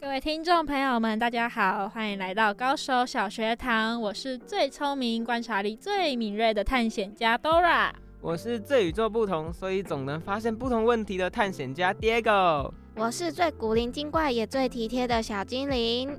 [0.00, 4.00] 各位听众朋友们，大家好，欢迎来到高手小学堂。
[4.00, 7.90] 我是最聪明、观察力最敏锐的探险家 Dora。
[8.20, 12.70] 我是最与众不同，所以总能发现不同问题的探险家 Diego。
[12.94, 16.16] 我是最古灵精怪也最体贴的小精灵。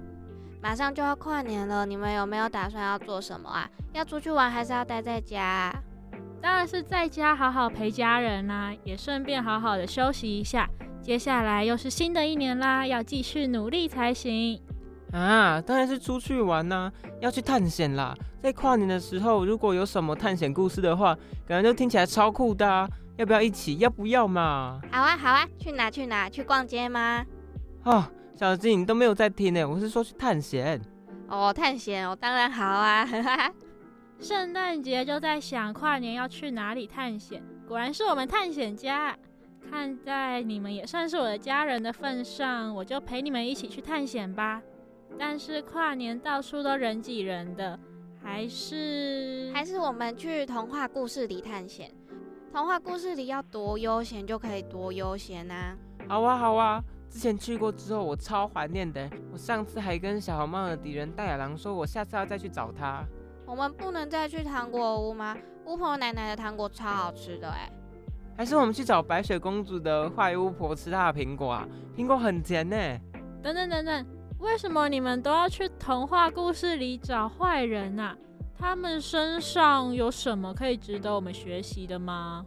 [0.61, 3.69] 马上就要跨年了，你们有没有打算要做什么啊？
[3.93, 5.73] 要出去玩还是要待在家？
[6.41, 10.69] 当然是在家好好陪家人啦，也顺便好好的休息一下。
[11.01, 14.61] 接下来又是新的一年啦，要继续努力才行。
[15.11, 18.15] 啊，当然是出去玩啦，要去探险啦。
[18.43, 22.87] 在跨年的时候，如果有什么探险故事的话，感觉就听起来超酷的啊。
[23.17, 23.77] 要不要一起？
[23.79, 24.79] 要不要嘛？
[24.91, 26.29] 好啊，好啊，去哪去哪？
[26.29, 27.25] 去逛街吗？
[27.83, 29.67] 哦，小静，你都没有在听呢。
[29.67, 30.79] 我是说去探险。
[31.27, 33.05] 哦，探险哦，当然好啊。
[34.21, 39.17] 圣诞节就在想跨年要去哪里探险，果然是我们探险家。
[39.69, 44.61] 看在你们也算是我的家人的份上，我就陪你们一起去探险吧。
[45.17, 47.79] 但是跨年到处都人挤人的，
[48.21, 51.91] 还是还是我们去童话故事里探险。
[52.51, 55.75] 童话故事里要多悠闲就可以多悠闲啊！
[56.07, 56.83] 好啊，好啊。
[57.09, 59.09] 之前去过之后，我超怀念的。
[59.31, 63.03] 我上次还跟小红帽的敌人大野狼说，我下次要再去找他。
[63.45, 65.35] 我们不能再去糖果屋吗？
[65.65, 67.67] 巫婆奶奶的糖果超好吃的哎。
[68.39, 71.67] 还是我们去找白雪公主的坏巫婆吃她的苹果啊？
[71.93, 72.77] 苹果很甜呢。
[73.43, 74.05] 等等等等，
[74.39, 78.15] 为什么你们都要去童话故事里找坏人啊？
[78.57, 82.45] 他们身上有什么可以值得我们学习的吗？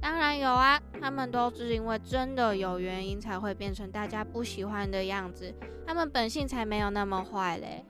[0.00, 5.54] 当然有啊，他们都是因为真的有原因才会变成大家不喜欢的样子，
[5.86, 7.84] 他们本性才没有那么坏嘞。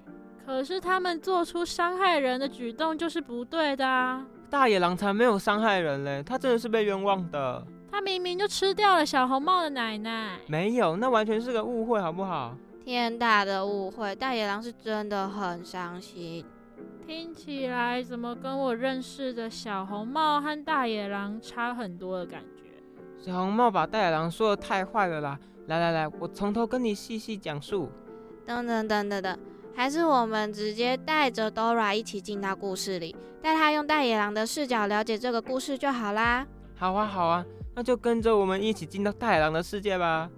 [0.45, 4.27] 可是他们做出伤害人的举动就是不对的啊。
[4.51, 7.67] 大野狼才没有伤害人嘞，他真的是被冤枉的。
[7.91, 10.39] 他明明就吃掉了小红帽的奶奶。
[10.47, 12.57] 没有，那完全是个误会，好不好？
[12.85, 16.45] 天大的误会，大野狼是真的很伤心。
[17.07, 22.71] 听起来怎么跟我认识的小红帽和大野狼差很多的感觉？
[23.19, 25.39] 小红帽把大野狼说的太坏了啦！
[25.67, 27.91] 来来来，我从头跟你细细讲述。
[28.47, 29.39] 等等等等等。
[29.78, 36.44] 还是我们直接带着 Dora 一起进到故事里，带她用大野狼的视角了解这个故事就好啦。
[36.75, 37.47] 好啊，好啊，
[37.77, 40.28] 那就跟着我们一起进到大野狼的世界吧。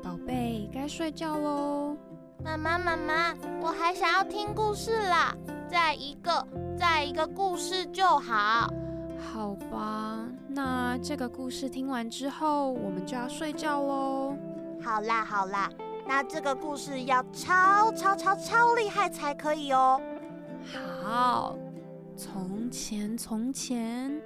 [0.00, 1.96] 宝贝，该睡觉喽。
[2.44, 5.34] 妈妈，妈妈，我还想要听故事啦，
[5.68, 6.46] 再一个，
[6.78, 8.72] 再一个故事就好。
[9.18, 10.24] 好吧。
[10.58, 14.36] 那这个故事听完之后，我们就要睡觉喽。
[14.82, 15.70] 好啦好啦，
[16.04, 20.02] 那这个故事要超超超超厉害才可以哦。
[21.00, 21.56] 好，
[22.16, 24.20] 从前从前，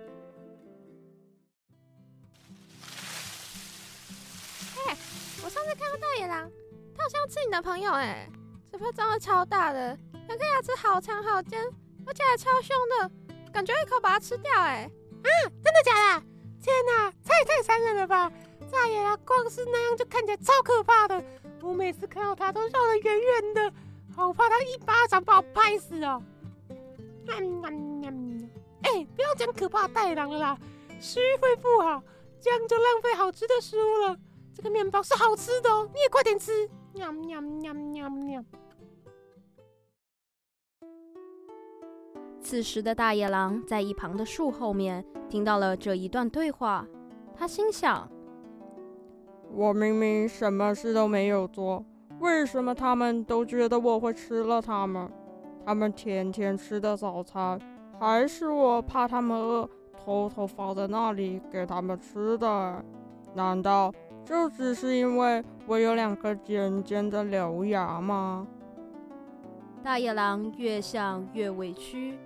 [4.75, 4.97] 嘿，
[5.45, 6.51] 我上次看到大野狼，
[6.97, 8.27] 他好像是你的朋友哎，
[8.71, 9.95] 嘴巴张得超大的，
[10.29, 11.63] 两颗牙齿好长好尖，
[12.07, 13.11] 而且还超凶的，
[13.53, 14.91] 感觉一口把它吃掉哎。
[15.23, 15.31] 啊，
[15.63, 16.27] 真的假的？
[16.61, 18.31] 天哪，太太残忍了吧！
[18.71, 21.23] 大野狼光是那样就看起来超可怕的，
[21.61, 23.73] 我每次看到他都绕得远远的，
[24.15, 26.23] 好怕他一巴掌把我拍死哦。
[27.29, 28.51] 哎、嗯嗯嗯
[28.85, 30.59] 欸，不要讲可怕大野狼了啦，
[31.01, 32.03] 食欲会不好，
[32.41, 34.17] 这样就浪费好吃的食物了。
[34.55, 36.69] 这个面包是好吃的哦，你也快点吃。
[36.95, 38.45] 喵喵喵喵喵。
[42.43, 46.85] 此时的大野狼在一旁的树后面听到了这一段对话，
[47.35, 48.11] 他心想：
[49.53, 51.85] 我明明什么事都没有做，
[52.19, 55.09] 为什么他们都觉得我会吃了他们？
[55.65, 57.59] 他们天天吃的早餐，
[57.99, 59.71] 还是我怕他们饿，
[60.05, 62.85] 偷偷放在那里给他们吃的？
[63.35, 63.91] 难道
[64.25, 68.47] 就只是因为我有两颗尖尖的獠牙吗？
[69.83, 72.19] 大野狼越想越委屈。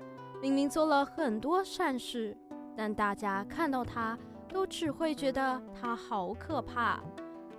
[0.47, 2.37] 明明做了很多善事，
[2.77, 4.17] 但大家看到他
[4.49, 7.01] 都只会觉得他好可怕，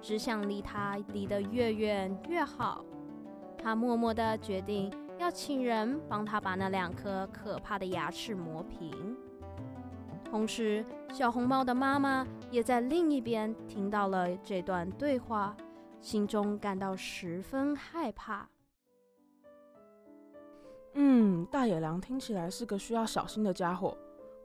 [0.02, 2.86] 只想离他离得越远越好。
[3.58, 9.18] 他默默地决定要请人帮他把那两颗可怕的牙齿磨平。
[10.24, 15.54] 同时，小红帽的妈妈也在另一边听到了这段对话，
[16.00, 18.48] 心中感到十分害怕。
[21.00, 23.96] 嗯，大野狼听起来是个需要小心的家伙。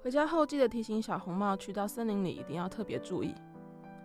[0.03, 3.35] 回家后记得提醒小红帽，去到森林里一定要特别注意。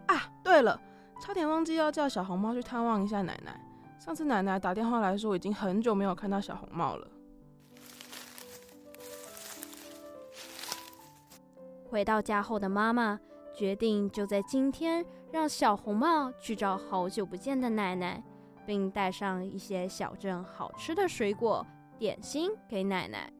[0.06, 0.80] 啊，对了，
[1.22, 3.60] 差点忘记要叫小红帽去探望一下奶奶。
[4.00, 7.06] 上次奶奶打电话来说，已经很久没有看到小红帽了。
[11.90, 13.20] 回到家后的妈妈
[13.54, 18.24] 决定就在今天让小红帽去找好久不见的奶奶，
[18.66, 21.66] 并带上一些小镇好吃的水果。
[21.98, 23.32] 点心给奶奶，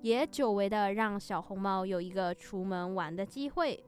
[0.00, 3.84] 也久违的让小红帽有一个出门玩的机会。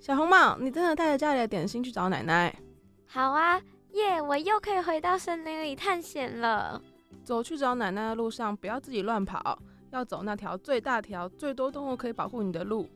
[0.00, 2.54] 小红帽，你真的带着家里的点心去找奶奶？
[3.06, 3.58] 好啊，
[3.92, 4.20] 耶！
[4.20, 6.82] 我又可以回到森林里探险了。
[7.22, 9.58] 走去找奶奶的路上，不要自己乱跑，
[9.92, 12.86] 要走那条最大条、最多动物可以保护你的路。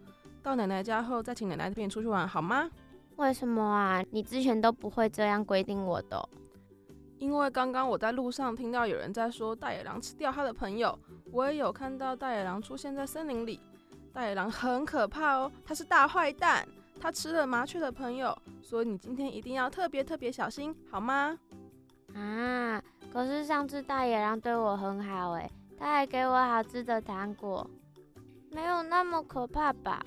[0.43, 2.69] 到奶奶家后，再请奶奶陪你出去玩，好吗？
[3.19, 4.01] 为什么啊？
[4.13, 6.29] 你之前都不会这样规定我的哦。
[7.19, 10.97] 因为刚刚我在路上听到有人在说大野狼吃掉他的朋友，
[11.33, 13.61] 我也有看到大野狼出现在森林里。
[14.13, 16.67] 大野狼很可怕哦，他是大坏蛋，
[17.01, 21.37] 他吃了麻雀的朋友，所以你今天一定要特别特别小心，好吗？
[22.15, 22.81] 啊，
[23.13, 27.69] 可是上次大野狼对我很好诶，他还给我好吃的糖果，
[28.53, 30.01] 没有那么可怕吧？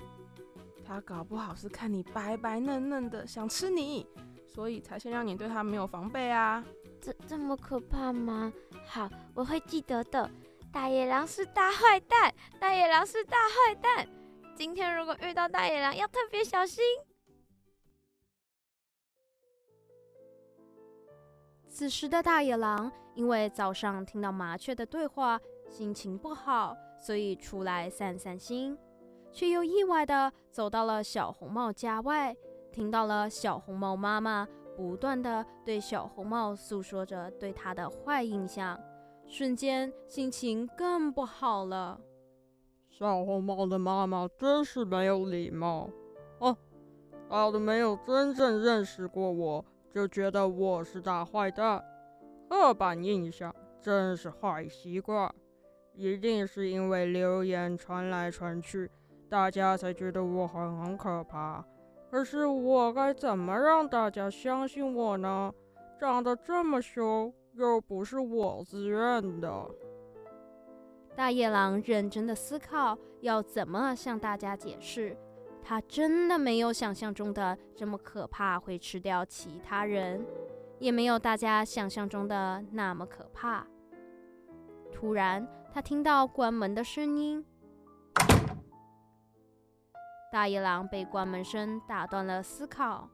[0.93, 4.05] 他搞不好是看你白白嫩嫩的，想吃你，
[4.45, 6.61] 所以才先让你对他没有防备啊。
[6.99, 8.51] 这这么可怕吗？
[8.85, 10.29] 好，我会记得的。
[10.69, 14.05] 大野狼是大坏蛋，大野狼是大坏蛋。
[14.53, 16.83] 今天如果遇到大野狼，要特别小心。
[21.69, 25.39] 此时的大野狼因为早上听到麻雀的对话，
[25.69, 28.77] 心情不好，所以出来散散心。
[29.31, 32.35] 却又意外地走到了小红帽家外，
[32.71, 38.79] 听到了小红帽妈妈不断地对小红帽诉说着对她的坏印象，
[39.27, 41.99] 瞬间心情更不好了。
[42.89, 45.89] 小红帽的妈妈真是没有礼貌
[46.39, 46.55] 哦，
[47.29, 51.83] 她都没有真正认识过我，就觉得我是大坏蛋，
[52.49, 55.33] 刻板印象真是坏习惯，
[55.93, 58.91] 一定是因为流言传来传去。
[59.31, 61.63] 大家才觉得我很很可怕，
[62.09, 65.53] 可是我该怎么让大家相信我呢？
[65.97, 69.71] 长得这么凶，又不是我自愿的。
[71.15, 75.15] 大野狼认真的思考要怎么向大家解释，
[75.63, 80.25] 他真的没有想象中的这么可怕，会吃掉其他人，
[80.77, 83.65] 也没有大家想象中的那么可怕。
[84.91, 87.45] 突然，他听到关门的声音。
[90.31, 93.09] 大野狼被关门声打断了思考，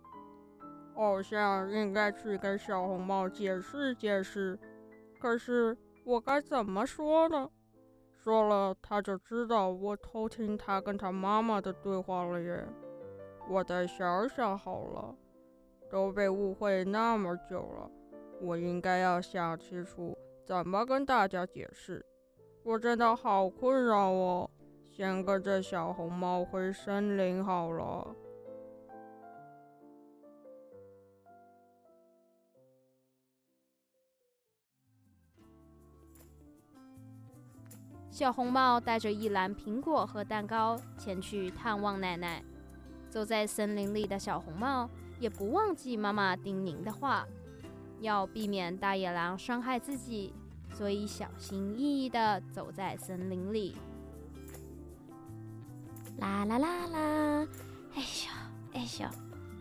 [0.94, 4.58] 好像应该去跟小红帽解释解释，
[5.20, 5.76] 可是
[6.06, 7.50] 我该怎么说呢？
[8.14, 12.68] 说了他就知道我偷听他跟他妈妈的对话了耶。
[13.50, 15.16] 我再想想好了，
[15.90, 17.90] 都被误会那么久了，
[18.42, 20.16] 我应该要想清楚
[20.46, 22.06] 怎么跟大家解释。
[22.64, 24.48] 我真的好困扰哦。
[24.98, 28.16] 先跟着小红帽回森林好了。
[38.10, 42.44] 小红帽带着一篮苹果和蛋糕前去探望奶奶。
[43.08, 47.28] 走在森林里的小红帽也不忘记妈妈叮咛的话，
[48.00, 50.34] 要避免大野狼伤害自己，
[50.74, 53.76] 所以小心翼翼地走在森林里。
[56.20, 57.48] 啦啦啦啦！
[57.96, 59.08] 哎呦哎呦！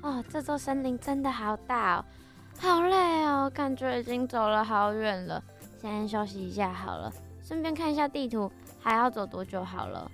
[0.02, 2.04] 哦，这座森林真的好大哦，
[2.58, 5.42] 好累哦，感觉已经走了好远了。
[5.80, 10.10] 先休息一下好了，顺便看一下地图，还要走多久好了。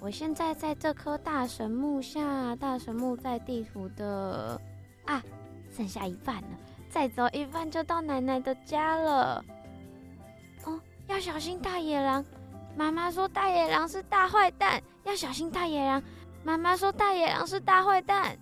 [0.00, 4.60] 我现在在这棵大神木下，大神木在地图的
[5.06, 5.22] 啊，
[5.70, 6.48] 剩下一半了，
[6.90, 9.44] 再走一半就到奶奶的家了。
[10.64, 12.24] 哦，要小心大野狼。
[12.76, 16.02] 妈妈说大野狼是大坏蛋，要小心大野狼。
[16.42, 18.36] 妈妈说大野狼是大坏蛋。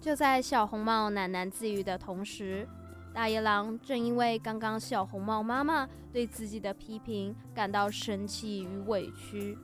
[0.00, 2.66] 就在小红帽喃喃自语的同时，
[3.12, 9.58] 大野狼正因为刚刚小红帽妈妈对自己的批评感到生气与委屈，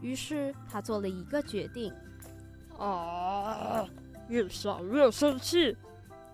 [0.00, 1.92] 于是他做了一个决定：
[2.78, 3.86] 啊，
[4.28, 5.76] 越想越生气，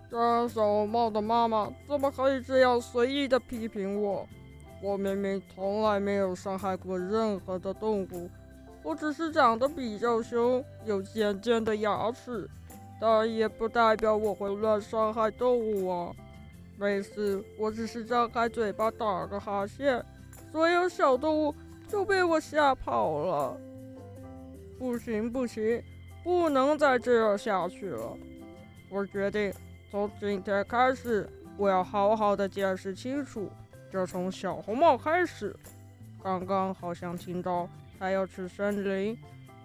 [0.09, 4.25] 这小红帽的妈妈怎么可以这样随意的批评我？
[4.83, 8.29] 我明明从来没有伤害过任何的动物，
[8.83, 12.45] 我只是长得比较凶，有尖尖的牙齿，
[12.99, 16.11] 但也不代表我会乱伤害动物啊。
[16.77, 20.03] 每次我只是张开嘴巴打个哈欠，
[20.51, 21.55] 所有小动物
[21.87, 23.57] 就被我吓跑了。
[24.77, 25.81] 不行不行，
[26.25, 28.17] 不能再这样下去了。
[28.89, 29.53] 我决定。
[29.89, 33.47] 从今天开始，我要好好的解释清楚。
[33.93, 35.55] 就从小红帽开始。
[36.23, 37.69] 刚刚好像听到
[37.99, 39.15] 他要去森林，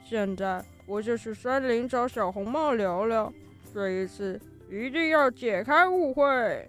[0.05, 3.33] 现在我就去森林找小红帽聊聊。
[3.73, 6.69] 这一次一定要解开误会。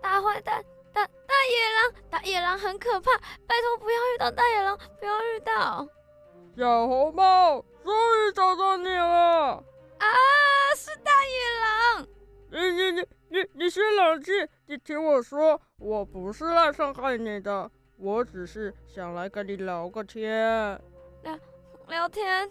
[0.00, 0.64] 大坏蛋！
[0.92, 3.10] 大大野狼，大野狼很可怕，
[3.48, 5.88] 拜托不要遇到大野狼，不要遇到。
[6.56, 9.64] 小红帽，终于找到你了！
[9.98, 10.06] 啊，
[10.76, 12.06] 是大野狼！
[12.50, 20.80] 你你你你你先冷静，你听我说，我不是来伤害你的，我只是想来跟你聊个天。
[21.22, 21.38] 聊
[21.88, 22.50] 聊天？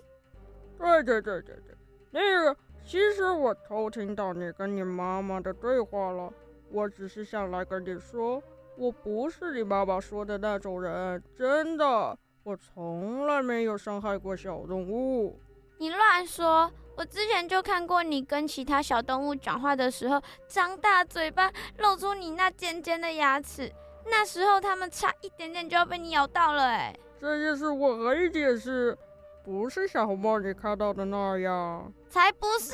[0.77, 1.75] 对对对对对，
[2.11, 6.33] 那个，其实我偷听到你跟你妈妈的对话了，
[6.71, 8.41] 我只是想来跟你说。
[8.77, 12.17] 我不是你妈妈说的那种人，真的，
[12.49, 15.39] 我从来没有伤害过小动物。
[15.77, 16.71] 你乱说！
[16.97, 23.71] 我之前就看过你跟其他小动物讲话的时候，张大嘴巴，露出你那尖尖的牙齿，
[24.07, 26.63] 那时候他们差一点点就要被你咬到了。
[26.63, 28.97] 哎，这件事我可以解释，
[29.45, 31.93] 不是小红帽你看到的那样。
[32.09, 32.73] 才不是，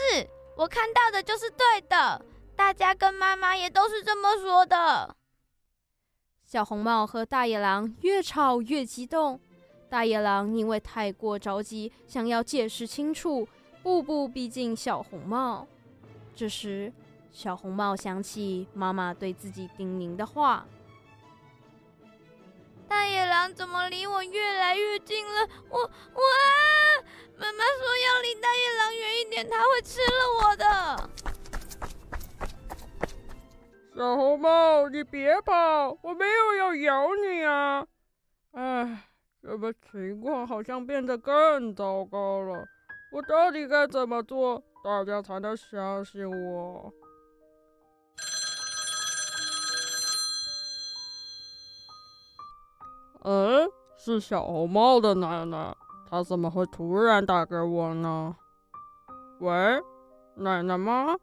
[0.55, 5.13] 我看到的就是对的，大家跟妈妈也都是这么说的。
[6.45, 9.41] 小红帽和大野狼越吵越激动，
[9.95, 13.47] 大野狼因为太过着急，想要解释清楚，
[13.81, 15.65] 步步逼近小红帽。
[16.35, 16.91] 这时，
[17.31, 20.65] 小红帽想起妈妈对自己叮咛的话
[22.89, 25.47] ：“大野狼怎么离我越来越近了？
[25.69, 25.87] 我我啊！
[27.37, 30.07] 妈妈说要离大野狼远一点，它会吃了
[30.43, 31.09] 我的。”
[33.95, 35.97] 小红帽，你别跑！
[36.01, 37.87] 我没有要咬你啊！
[38.51, 39.04] 唉，
[39.47, 42.65] 这个情况好像变得更糟糕了。
[43.11, 46.91] 我到底该怎么做，大家才能相信我？
[53.21, 55.75] 嗯，是小红帽的奶奶，
[56.09, 58.35] 她怎么会突然打给我呢？
[59.41, 59.79] 喂，
[60.33, 61.15] 奶奶吗？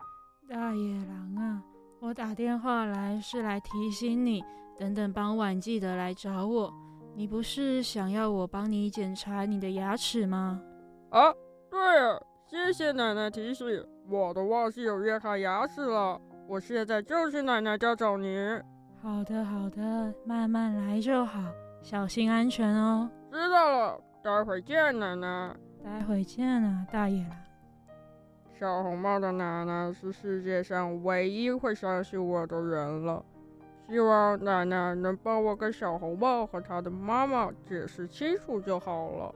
[0.48, 1.62] 大野狼啊！
[1.98, 4.44] 我打电话来是来提醒你，
[4.78, 6.72] 等等傍晚记得来找我。
[7.14, 10.62] 你不是想要我帮你检查你的牙齿吗？
[11.10, 11.32] 啊，
[11.70, 13.66] 对了，谢谢奶奶提醒，
[14.08, 16.20] 我都忘记有月卡牙齿了。
[16.48, 18.60] 我现在就去奶奶家找您。
[19.02, 21.40] 好的，好的，慢慢来就好，
[21.82, 23.10] 小心安全哦。
[23.30, 25.54] 知道了，待会见，奶奶。
[25.84, 27.36] 待会见啊，大野狼。
[28.58, 33.24] 小红帽的奶奶是世界上唯一会相信我的人了。
[33.92, 39.34] 希望奶奶能帮我跟小红帽和他的妈妈解释清楚就好了。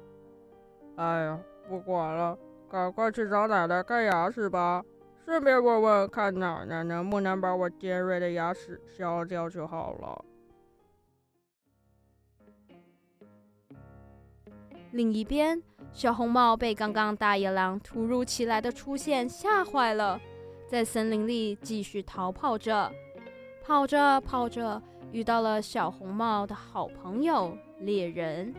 [0.96, 2.38] 哎呀，不管了，
[2.70, 4.82] 赶快去找奶奶看牙齿吧，
[5.26, 10.24] 顺便问问看奶奶能不能把我尖锐的牙齿削掉就好了。
[14.92, 15.62] 另一边。
[15.92, 20.18] 小红帽被刚刚大野狼突如其来的出现吓坏了，
[20.66, 22.90] 在森林里继续逃跑着，
[23.66, 24.80] 跑着跑着，
[25.10, 28.54] 遇到了小红帽的好朋友猎人，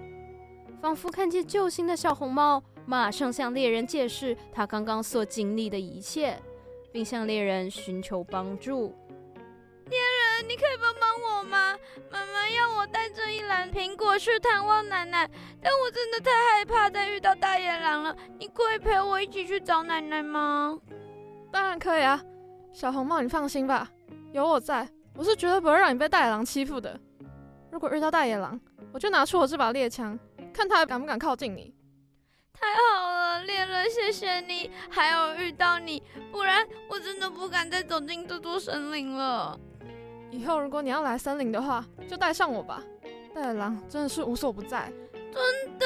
[0.82, 6.38] 仿佛看见救星的小红帽，马上向猎人解释他刚刚所经历的一切，
[6.92, 8.94] 并向猎人寻求帮助。
[9.90, 11.78] 猎人，你可以帮帮我吗？
[12.12, 15.30] 妈妈要我带这一篮苹果去探望奶奶，
[15.62, 18.14] 但我真的太害怕再遇到大野狼了。
[18.38, 20.78] 你可以陪我一起去找奶奶吗？
[21.50, 22.22] 当然可以啊，
[22.74, 23.90] 小红帽，你放心吧，
[24.32, 27.00] 有我在，我是绝对不会让你被大野狼欺负的。
[27.72, 28.60] 如果遇到大野狼，
[28.92, 30.18] 我就拿出我这把猎枪，
[30.54, 31.74] 看他还敢不敢靠近你。
[32.54, 39.60] 太好了，猎人，谢谢你，还有遇到你，不然我真的不敢再走进这座森林了。
[40.32, 42.84] 以后如果你要来森林的话，就带上我吧。
[43.34, 45.86] 大野狼真的是无所不在，真的。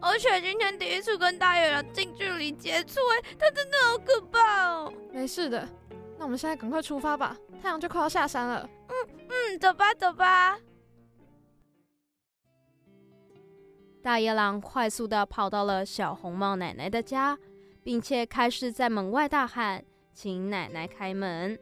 [0.00, 4.92] 而且今天第一次跟大野狼近距离接触，哎，他真的好可怕哦。
[5.12, 5.68] 没事的，
[6.20, 8.68] 那我们现在赶快出发吧，太阳就快要下山了。
[8.88, 8.94] 嗯
[9.30, 10.58] 嗯，走吧走吧。
[14.02, 17.38] 大野狼快速的跑到了小红帽奶奶的家，
[17.82, 21.58] 并且开始在门外大喊：“请奶奶开门！”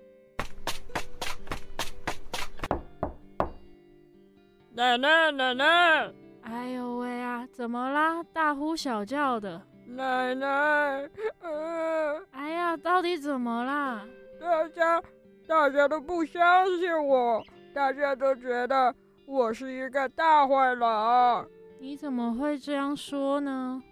[4.74, 6.12] 奶奶，奶奶！
[6.42, 8.24] 哎呦喂啊，怎么啦？
[8.32, 9.62] 大呼小叫的。
[9.86, 11.08] 奶奶，
[11.42, 14.04] 呃，哎呀，到底怎么啦？
[14.40, 15.02] 大家，
[15.46, 17.42] 大家都不相信我，
[17.74, 18.94] 大家都觉得
[19.26, 21.46] 我是一个大坏狼。
[21.78, 23.82] 你怎么会这样说呢？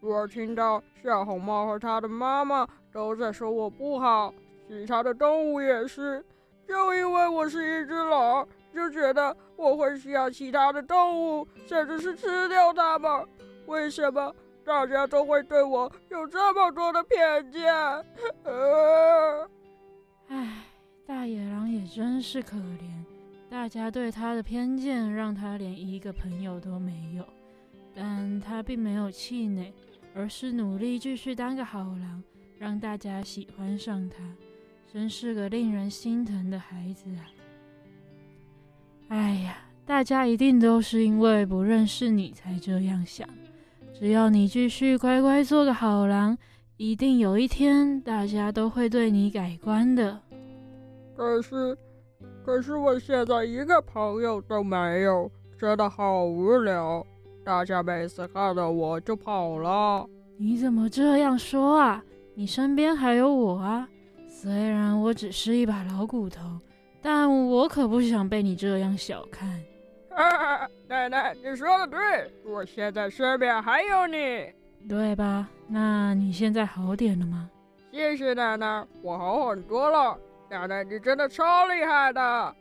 [0.00, 4.32] 我听到小红帽和他的妈妈都在说我不好，
[4.68, 6.24] 其他的动物也是，
[6.66, 13.26] 就因为我是一只狼，就觉得我会需要其他的动物，甚至是吃掉它们。
[13.66, 14.34] 为什么？
[14.64, 17.70] 大家都会对我有这么多的偏见，
[18.44, 19.46] 呃，
[20.34, 20.48] 唉，
[21.06, 22.90] 大野狼也真是可怜，
[23.48, 27.24] 大家对他的偏见让他连一个朋友都没有，
[27.94, 29.72] 但他并没有气馁，
[30.12, 32.20] 而是努力继续当个好狼，
[32.58, 34.16] 让大家喜欢上他，
[34.92, 37.30] 真是个令人心疼的孩子啊！
[39.10, 43.28] 哎呀，大家一定都是因为不认识你才这样想。
[43.96, 46.36] 只要你继续乖乖做个好狼，
[46.76, 50.20] 一定有一天大家都会对你改观的。
[51.16, 51.76] 可是，
[52.44, 57.04] 可是我现在一个朋友都没有，真的好无聊。
[57.44, 60.06] 大家每次看到我就跑了。
[60.36, 62.02] 你怎么这样说啊？
[62.34, 63.88] 你身边还有我啊！
[64.26, 66.40] 虽然我只是一把老骨头，
[67.00, 69.48] 但我可不想被你这样小看。
[70.10, 74.52] 啊，奶奶，你说的对，我现在身边还有你，
[74.88, 75.48] 对吧？
[75.68, 77.48] 那你现在好点了吗？
[77.92, 80.18] 谢谢奶奶，我好很多了。
[80.50, 82.56] 奶奶，你真的超厉害的。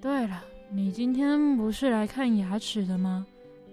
[0.00, 3.26] 对了，你今天不是来看牙齿的吗？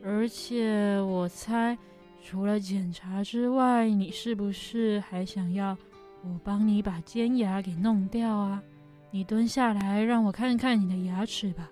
[0.04, 1.78] 而且我猜，
[2.24, 5.78] 除了检查之外，你是不是还想要
[6.24, 8.62] 我帮你把尖牙给弄掉啊？
[9.12, 11.70] 你蹲下来，让我看看你的牙齿吧。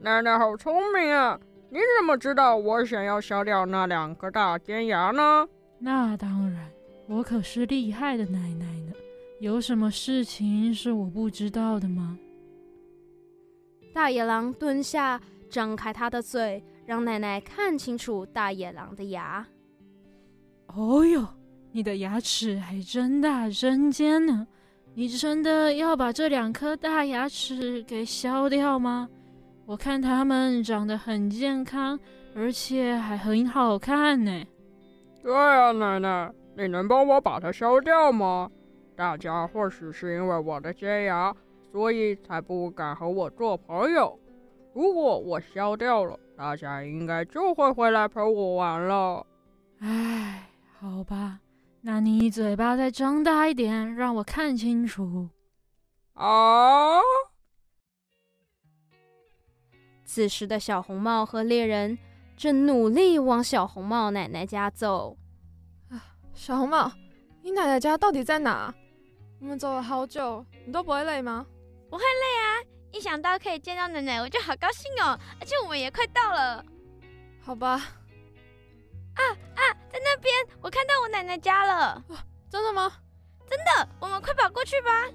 [0.00, 1.38] 奶奶好聪明啊！
[1.70, 5.46] 你怎么知道我想要削掉那两颗大尖牙呢？
[5.78, 6.70] 那当然，
[7.06, 8.92] 我可是厉害的奶奶呢。
[9.40, 12.18] 有什么事情是我不知道的吗？
[13.92, 15.20] 大野狼蹲下，
[15.50, 19.46] 张开他的嘴，让奶奶看清楚大野狼的牙。
[20.68, 21.26] 哦呦，
[21.72, 24.46] 你的牙齿还真大真尖呢！
[24.94, 29.08] 你真的要把这两颗大牙齿给削掉吗？
[29.66, 31.98] 我看它们长得很健康，
[32.34, 34.44] 而且还很好看呢。
[35.22, 38.50] 对啊，奶奶，你能帮我把它削掉吗？
[38.96, 41.34] 大家或许是因为我的尖牙，
[41.72, 44.18] 所以才不敢和我做朋友。
[44.72, 49.26] 如果我消掉了，大家应该就会回来陪我玩了。
[49.80, 51.40] 唉，好吧，
[51.80, 55.28] 那你嘴巴再张大一点，让我看清楚。
[56.14, 57.00] 啊！
[60.04, 61.98] 此时的小红帽和猎人
[62.36, 65.16] 正努力往小红帽奶奶家走。
[65.88, 66.92] 啊，小红帽，
[67.42, 68.72] 你奶奶家到底在哪？
[69.44, 71.44] 我们走了好久，你都不会累吗？
[71.90, 72.64] 不会累啊！
[72.92, 75.18] 一想到可以见到奶奶，我就好高兴哦。
[75.38, 76.64] 而且我们也快到了。
[77.42, 77.72] 好吧。
[77.72, 79.22] 啊
[79.54, 81.74] 啊，在那边，我看到我奶奶家了。
[81.74, 82.90] 啊，真的吗？
[83.46, 85.10] 真的，我们快跑过去吧。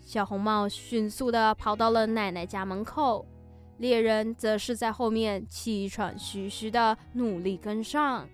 [0.00, 3.26] 小红帽迅速的跑到了奶奶家门口。
[3.76, 8.26] 猎人则是在后面气喘吁吁的努力跟上。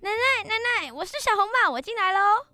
[0.00, 2.44] 奶奶，奶奶，我是小红帽，我进来喽。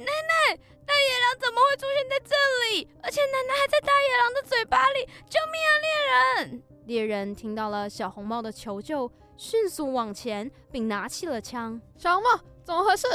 [0.00, 2.34] 奶，奶，大野狼怎么会出现在这
[2.74, 2.88] 里？
[3.02, 5.04] 而且奶奶还在大野狼的嘴巴里！
[5.28, 6.62] 救命啊，猎人！
[6.86, 11.80] 猎人听到了小红帽的求救，迅速往前，并拿起了枪。
[11.96, 13.08] 小红帽，怎么回事？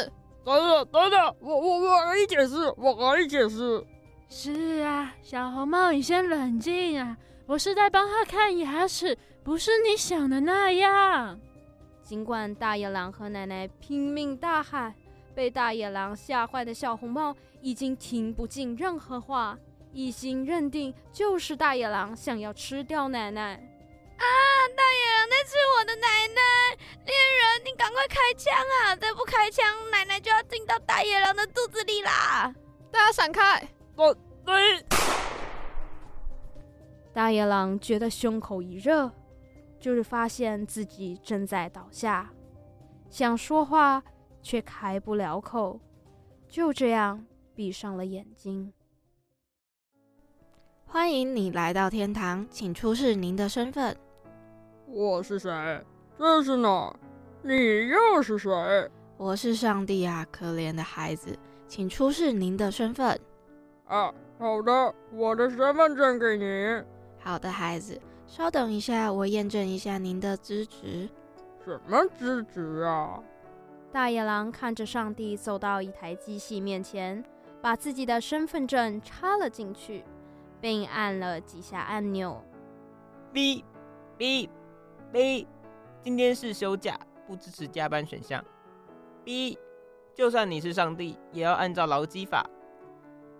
[0.43, 3.83] 等等，等等，我我我可以解释，我可以解释。
[4.29, 7.17] 是啊，小红帽，你先冷静啊！
[7.47, 11.39] 我是在帮他看牙齿，不是你想的那样。
[12.03, 14.93] 尽管大野狼和奶奶拼命大喊，
[15.35, 19.57] 被大野狼吓坏的小红帽已经听不进任何话，
[19.91, 23.53] 一心认定就是大野狼想要吃掉奶奶。
[24.17, 24.23] 啊！
[24.77, 26.41] 大野狼在吃我的奶奶！
[27.05, 28.95] 猎人，你赶快开枪啊！
[28.95, 32.55] 再不开枪，奶奶就要进到大野狼的肚子里啦！
[32.89, 33.61] 大家闪开！
[33.97, 34.81] 我对，
[37.13, 39.11] 大野狼觉得胸口一热，
[39.81, 42.31] 就是发现自己正在倒下，
[43.09, 44.01] 想说话
[44.45, 45.79] 却开不了口，
[46.47, 48.71] 就这样闭上了眼睛。
[50.86, 53.97] 欢迎你来到天堂，请出示您的身份。
[54.86, 55.84] 我是谁？
[56.19, 56.95] 这是哪？
[57.41, 58.51] 你又是谁？
[59.17, 61.36] 我是上帝啊，可怜的孩子，
[61.67, 63.19] 请出示您的身份。
[63.86, 66.86] 啊，好的，我的身份证给您。
[67.17, 71.10] 好的，孩子，稍等一下，我验证一下您的资质。
[71.63, 73.19] 什么资质啊？
[73.95, 77.23] 大野狼看着上帝走到一台机器面前，
[77.62, 80.03] 把自己的身份证插了进去，
[80.60, 82.43] 并按了几下按钮。
[83.34, 83.63] 哔
[84.19, 84.49] 哔
[85.13, 85.47] 哔，
[86.01, 88.43] 今天是休假，不支持加班选项。
[89.23, 89.58] 哔，
[90.13, 92.45] 就算你是上帝，也要按照劳基法。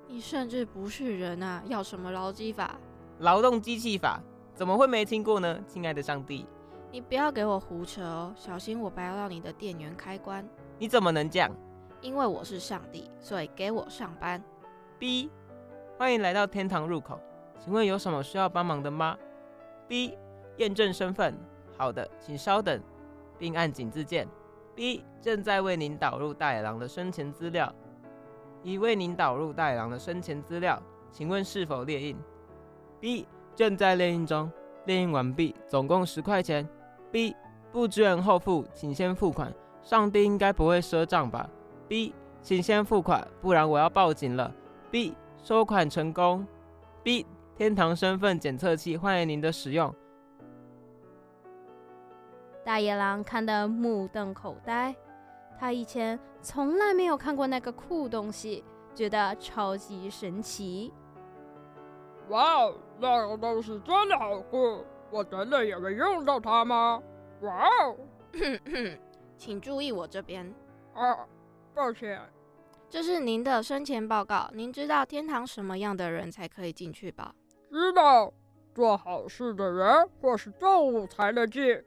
[0.08, 2.80] 你甚至不是人啊，要什么劳基法？
[3.20, 4.22] 劳动机器法，
[4.54, 5.60] 怎么会没听过呢？
[5.68, 6.46] 亲爱的上帝，
[6.96, 10.48] 你不要给我胡扯哦，小心我拔到你的电源开关。
[10.80, 11.52] 你怎么能这样？
[12.00, 14.42] 因为我是上帝，所以给我上班。
[14.98, 15.30] B，，
[15.98, 17.20] 欢迎来到天堂入口，
[17.60, 19.18] 请问有什么需要帮忙的吗
[19.90, 20.18] ？B
[20.56, 21.38] 验证身份，
[21.78, 22.82] 好的，请稍等，
[23.38, 24.26] 并按井字键。
[24.74, 27.76] B 正在为您导入大野狼的生前资料，
[28.64, 30.82] 已为您导入大野狼的生前资料，
[31.12, 32.16] 请问是否列印
[33.02, 34.50] ？B 正在列印中，
[34.86, 36.66] 列印完毕，总共十块钱。
[37.16, 37.34] B
[37.72, 39.50] 不支援后付，请先付款。
[39.82, 41.50] 上帝应该不会赊账吧
[41.88, 44.54] ？B 请先付款，不然我要报警了。
[44.92, 46.46] B 收款成功。
[47.04, 47.26] B
[47.56, 49.96] 天堂身份检测器，欢迎您的使用。
[52.66, 54.94] 大野狼看得目瞪口呆，
[55.58, 58.62] 他以前从来没有看过那个酷东西，
[58.94, 60.92] 觉得超级神奇。
[62.28, 64.84] 哇哦，那个东西真的好酷！
[65.16, 67.02] 我真的也会用到它吗？
[67.40, 67.96] 哇哦！
[69.38, 70.54] 请注意我这边。
[70.94, 71.26] 啊，
[71.74, 72.20] 抱歉。
[72.90, 74.50] 这是您的生前报告。
[74.54, 77.34] 您知道天堂什么样的人才可以进去吧？
[77.72, 78.34] 知道，
[78.74, 79.88] 做好事的人
[80.20, 81.82] 或是动物才能进。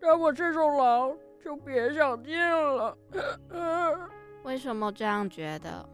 [0.00, 1.12] 但我这种狼
[1.44, 2.96] 就别想进了。
[4.44, 5.84] 为什么这样觉得？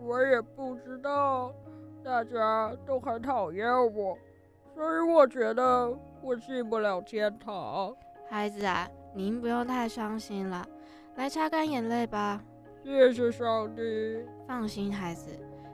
[0.00, 1.54] 我也不知道，
[2.02, 4.18] 大家都很讨厌我，
[4.76, 7.96] 所以我觉得我进不了天堂。
[8.28, 10.66] 孩子啊，您不用太伤心了，
[11.14, 12.42] 来擦干眼泪吧。
[12.84, 13.80] 谢谢上帝。
[14.46, 15.30] 放心，孩子，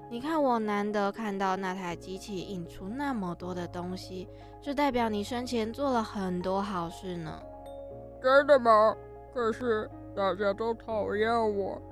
[0.08, 4.28] 你看我难得看到那台机器印出那么多的东西，
[4.60, 7.42] 这代表你生前做了很多好事呢。
[8.22, 8.96] 真的吗？
[9.34, 11.82] 可是大家都讨厌我，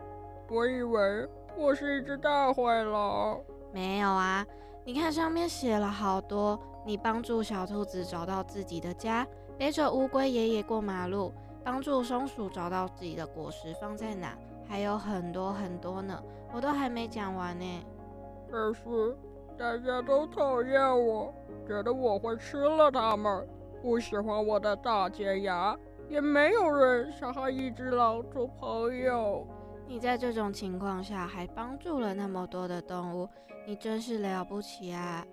[0.48, 3.40] 我以为我是一只大坏狼。
[3.72, 4.46] 没有啊，
[4.84, 9.26] 你看上面写了好多，你帮助小兔子找到自己的家，
[9.58, 17.84] 背着乌龟爷爷过马路，帮助松鼠找到自己的果实放在哪，还有很多很多呢，我都还没讲完呢。
[18.50, 19.16] 可是
[19.58, 21.32] 大家都讨厌我，
[21.66, 23.46] 觉得我会吃了它们，
[23.82, 25.76] 不喜欢我的大尖牙。
[26.08, 29.46] 也没有人想和一只狼做朋友。
[29.86, 33.28] 你在这种情况下还帮助了那么多的动物，
[33.64, 35.24] 你真是了不起啊！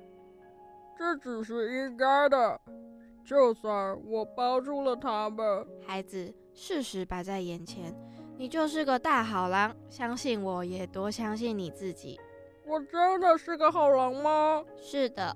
[0.97, 2.59] 这只是应该的，
[3.23, 5.65] 就算我帮助了他们。
[5.85, 7.93] 孩子，事实摆在眼前，
[8.37, 9.75] 你就是个大好狼。
[9.89, 12.19] 相信我，也多相信你自己。
[12.65, 14.63] 我真的是个好狼吗？
[14.77, 15.35] 是的。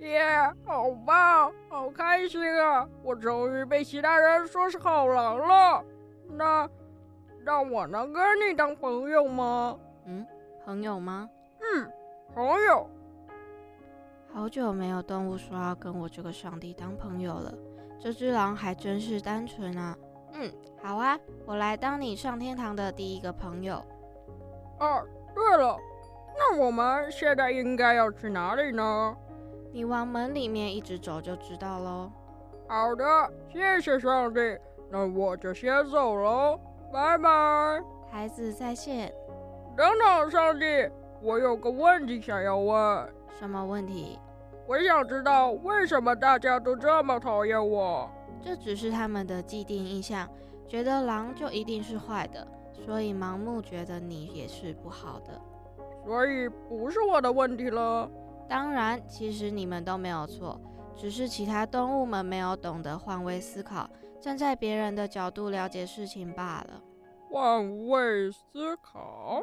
[0.00, 2.88] 耶，yeah, 好棒，好开心啊！
[3.02, 5.84] 我终于被其他人说是好狼了。
[6.28, 6.68] 那，
[7.44, 9.76] 那我能跟你当朋友吗？
[10.06, 10.24] 嗯，
[10.64, 11.28] 朋友吗？
[11.60, 11.90] 嗯，
[12.32, 12.88] 朋友。
[14.32, 17.52] 好久没有动物说要跟我这个上帝当朋友了。
[18.00, 19.96] 这只狼还真是单纯啊。
[20.34, 23.82] 嗯，好啊，我来当你上天堂的第一个朋友。
[24.78, 25.02] 哦，
[25.34, 25.76] 对了，
[26.36, 29.16] 那我们现在应该要去哪里呢？
[29.72, 32.10] 你往门里面一直走就知道喽。
[32.68, 33.04] 好的，
[33.52, 34.40] 谢谢上帝，
[34.90, 36.60] 那我就先走喽，
[36.92, 37.82] 拜拜。
[38.10, 39.12] 孩子再见。
[39.76, 40.64] 等等，上帝，
[41.20, 43.17] 我有个问题想要问。
[43.38, 44.18] 什么问题？
[44.66, 48.10] 我想知道为什么大家都这么讨厌我。
[48.40, 50.28] 这只是他们的既定印象，
[50.66, 55.40] 觉得狼就一定是坏的，所以盲目觉得你也是不好的。
[56.04, 58.08] 所以不是我的问题了。
[58.48, 60.58] 当然，其实你们都没有错，
[60.94, 63.88] 只是其他动物们没有懂得换位思考，
[64.20, 66.80] 站在别人的角度了解事情罢了。
[67.28, 69.42] 换位思考？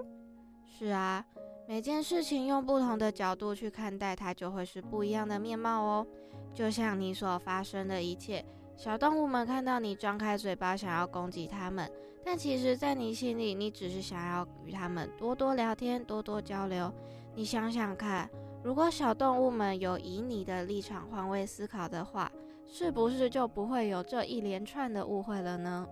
[0.78, 1.26] 是啊，
[1.70, 6.06] 每件事情用不同的角度去看待，它就会是不一样的面貌哦。
[6.54, 8.44] 就像你所发生的一切，
[8.76, 11.90] 小动物们看到你张开嘴巴想要攻击它们，
[12.26, 16.92] 但其实，在你心里，你只是想要与它们多多聊天，多多交流。
[17.34, 18.30] 你想想看。
[18.62, 22.30] 如果小动物们有以你的立场换位思考的话，
[22.66, 25.88] 是不是就不会有这一连串的误会了呢？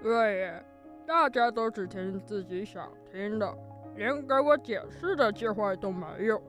[0.00, 0.64] 对耶，
[1.06, 3.56] 大家都只听自己想听的，
[3.94, 6.42] 连给我解释的机会都没有。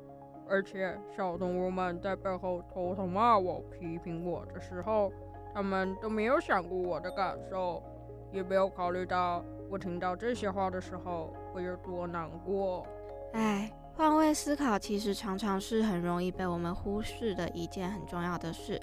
[0.50, 5.12] 而且小动物们在背后偷偷骂我、批评我的时候，
[5.54, 7.84] 他们都没有想过我的感受，
[8.32, 12.86] 也没有考虑到我听到这些话的时候会有多难过。
[13.34, 13.72] 唉。
[13.96, 18.80] 换位思考其实常常是很容易被我们忽视的一件很重要的事，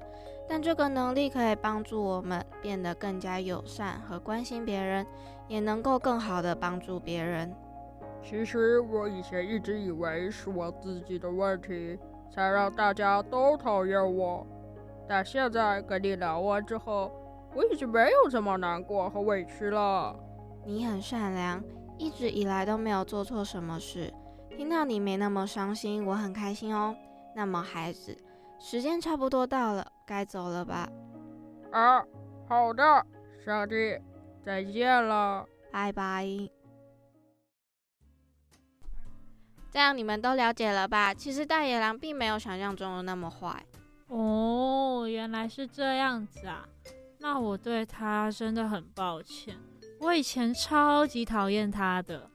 [0.49, 5.07] 但这个能力可以帮助我们变得更加友善和关心别人，
[5.49, 7.55] 也能够更好的帮助别人。
[8.23, 11.99] 其实我以前一直以为是我自己的问题，
[12.31, 14.47] 才让大家都讨厌我，
[15.07, 17.13] 但现在跟你聊完之后，
[17.55, 20.17] 我已经没有这么难过和委屈了。
[20.65, 21.63] 你很善良，
[21.99, 24.13] 一直以来都没有做错什么事。
[24.57, 26.97] 听到你没那么伤心，我很开心哦。
[27.37, 28.17] 那么孩子，
[28.59, 30.89] 时间差不多到了，该走了吧？
[31.73, 32.03] 啊，
[32.49, 32.83] 好的，
[33.45, 33.99] 上帝，
[34.45, 36.29] 再见了，拜拜。
[39.71, 41.13] 这样你们都了解了吧？
[41.15, 43.65] 其实大野狼并没有想象中的那么坏。
[44.09, 46.65] 哦，原来是这样子啊。
[47.19, 49.57] 那我对他真的很抱歉，
[49.99, 52.31] 我以前超级讨厌他的。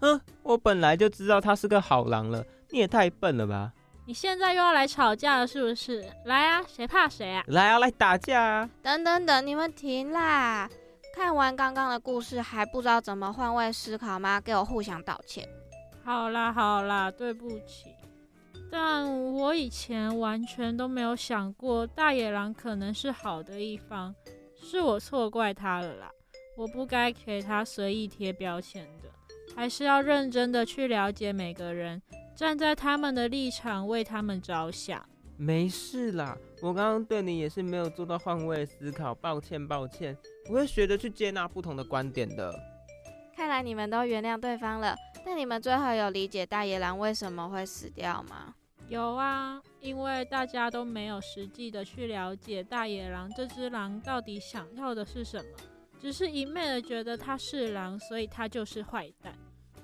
[0.00, 3.72] 哼，我本来就知道他是个好狼了，你也太笨了吧！
[4.06, 6.02] 你现在又要来吵架了是不是？
[6.24, 7.42] 来啊，谁怕谁啊？
[7.48, 8.70] 来啊，来打架啊！
[8.80, 10.70] 等等等，你们停啦！
[11.18, 14.40] 看完刚刚的故事还不知道怎么换位思考吗？
[14.40, 15.48] 给我互相道歉。
[16.04, 17.92] 好啦好啦，对不起，
[18.70, 24.14] 但我以前完全都没有想过大野狼可能是好的一方，
[24.62, 26.08] 是我错怪他了啦，
[26.56, 29.10] 我不该给他随意贴标签的。
[29.56, 32.00] 还是要认真的去了解每个人，
[32.36, 35.04] 站在他们的立场为他们着想。
[35.36, 40.16] 没事啦，我刚刚对你也是没有做到换位思考，抱歉抱歉，
[40.48, 42.54] 我会学着去接纳不同的观点的。
[43.36, 48.54] 看来你们都原谅对方了，但你们最后有理解大野狼为什么会死掉吗？
[48.88, 55.50] 有啊，因为大家都没有实际的去了解大野狼这只狼到底想要的是什么，
[56.00, 59.34] 只是一昧的觉得它是狼，所以它就是坏蛋。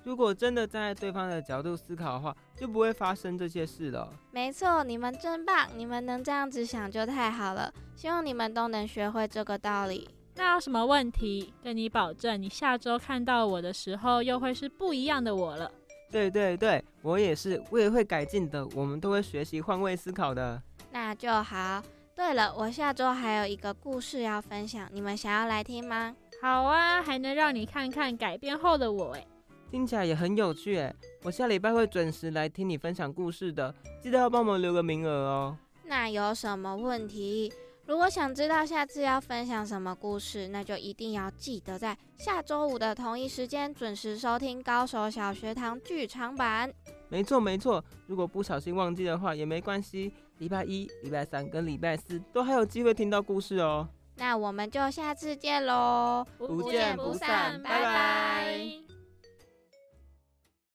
[0.03, 4.11] 如果真的站在对方的角度思考的话，就不会发生这些事了。
[4.31, 7.71] 没错，你们真棒，你们能这样子想就太好了。
[7.95, 10.09] 希望你们都能学会这个道理。
[10.35, 11.53] 那有什么问题？
[11.63, 15.71] 跟你保证，你下周看到我的时候，又会是不一样的我了。
[16.11, 18.65] 对对对，我也是，我也会改进的。
[18.75, 20.61] 我们都会学习换位思考的。
[20.91, 21.81] 那就好。
[22.15, 26.15] 对了，我下周还有一个故事要分享，你们想要来听吗？
[26.41, 29.27] 好啊，还能让你看看改变后的我诶。
[29.71, 35.57] 听起来也很有趣诶，我下礼拜会准时来听你分享故事的，记得要帮忙留个名额哦。
[35.83, 37.51] 那有什么问题？
[37.87, 46.73] 如果想知道下次要分享什么故事，那就一定要记得在下周五的同一时间准时收听《高手小学堂》剧场版。
[47.09, 53.87] 没错没错，如果不小心忘记的话也没关系，礼拜一、礼拜三跟礼拜四都还有机会听到故事哦。
[54.17, 57.79] 那我们就下次见喽，不见不散，拜拜。
[57.79, 58.94] 拜拜。